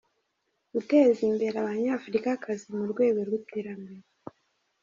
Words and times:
Guteza 0.73 1.19
imbere 1.29 1.55
abanyafurikakazi 1.63 2.65
mu 2.77 2.85
rwego 2.91 3.19
rw’iterambere. 3.27 4.05